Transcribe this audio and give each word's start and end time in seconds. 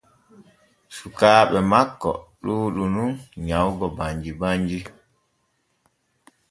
Sukaaɓe 0.95 1.57
makko 1.71 2.11
ɗuuɗu 2.43 2.83
nun 2.93 3.11
nyawugo 3.45 3.87
banji 3.97 4.31
banji. 4.39 4.79